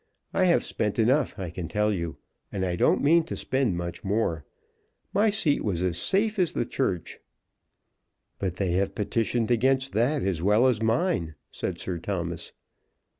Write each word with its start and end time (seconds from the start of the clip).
I 0.33 0.45
have 0.45 0.63
spent 0.63 0.97
enough, 0.97 1.37
I 1.37 1.51
can 1.51 1.67
tell 1.67 1.93
you, 1.93 2.17
and 2.51 2.65
I 2.65 2.75
don't 2.75 3.03
mean 3.03 3.23
to 3.25 3.37
spend 3.37 3.77
much 3.77 4.03
more. 4.03 4.45
My 5.13 5.29
seat 5.29 5.63
was 5.63 5.83
as 5.83 5.95
safe 5.99 6.39
as 6.39 6.53
the 6.53 6.65
Church." 6.65 7.19
"But 8.39 8.55
they 8.55 8.71
have 8.71 8.95
petitioned 8.95 9.51
against 9.51 9.93
that 9.93 10.23
as 10.23 10.41
well 10.41 10.65
as 10.65 10.81
mine," 10.81 11.35
said 11.51 11.77
Sir 11.79 11.99
Thomas. 11.99 12.51